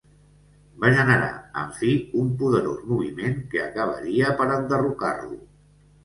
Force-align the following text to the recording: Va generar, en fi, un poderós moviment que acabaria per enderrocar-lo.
Va 0.83 0.89
generar, 0.99 1.27
en 1.63 1.67
fi, 1.79 1.91
un 2.21 2.31
poderós 2.39 2.79
moviment 2.91 3.35
que 3.51 3.61
acabaria 3.65 4.31
per 4.39 4.47
enderrocar-lo. 4.55 5.39